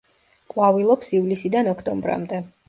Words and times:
ყვავილობს 0.53 1.13
ივლისიდან 1.17 1.71
ოქტომბრამდე. 1.75 2.43